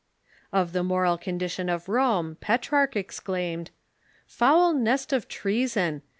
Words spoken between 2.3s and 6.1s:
Petrarch exclaimed:" Foul nest of treason